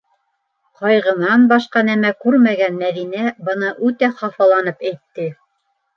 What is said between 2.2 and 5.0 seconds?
күрмәгән Мәҙинә быны үтә хафаланып